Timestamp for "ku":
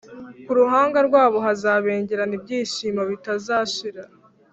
0.45-0.51